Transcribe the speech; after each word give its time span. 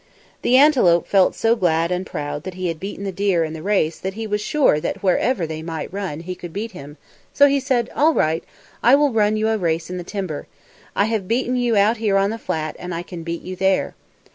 The 0.41 0.57
antelope 0.57 1.05
felt 1.05 1.35
so 1.35 1.55
glad 1.55 1.91
and 1.91 2.07
proud 2.07 2.41
that 2.43 2.55
he 2.55 2.69
had 2.69 2.79
beaten 2.79 3.03
the 3.03 3.11
deer 3.11 3.43
in 3.43 3.53
the 3.53 3.61
race 3.61 3.99
that 3.99 4.15
he 4.15 4.25
was 4.25 4.41
sure 4.41 4.79
that 4.79 5.03
wherever 5.03 5.45
they 5.45 5.61
might 5.61 5.93
run 5.93 6.21
he 6.21 6.33
could 6.33 6.51
beat 6.51 6.71
him, 6.71 6.97
so 7.35 7.47
he 7.47 7.59
said, 7.59 7.87
"All 7.95 8.15
right, 8.15 8.43
I 8.81 8.95
will 8.95 9.13
run 9.13 9.37
you 9.37 9.47
a 9.49 9.59
race 9.59 9.91
in 9.91 9.97
the 9.99 10.03
timber. 10.03 10.47
I 10.95 11.05
have 11.05 11.27
beaten 11.27 11.55
you 11.55 11.77
out 11.77 11.97
here 11.97 12.17
on 12.17 12.31
the 12.31 12.39
flat 12.39 12.75
and 12.79 12.95
I 12.95 13.03
can 13.03 13.21
beat 13.21 13.43
you 13.43 13.55
there." 13.55 13.93